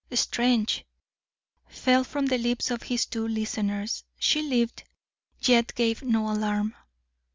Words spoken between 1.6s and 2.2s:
fell